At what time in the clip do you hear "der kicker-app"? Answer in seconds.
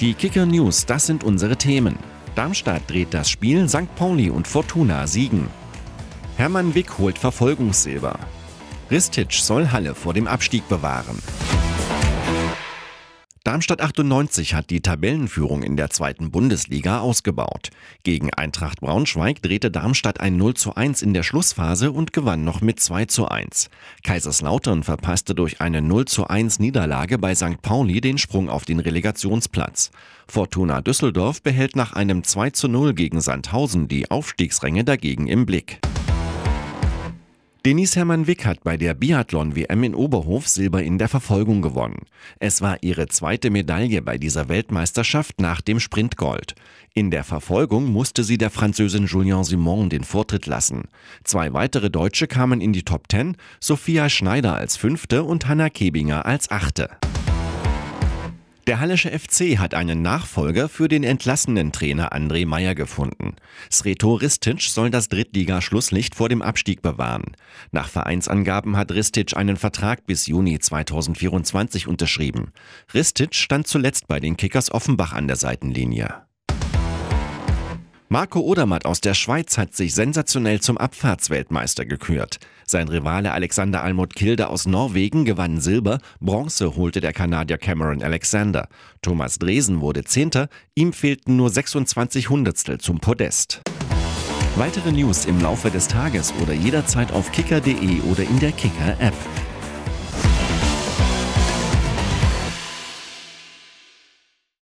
98.38-99.14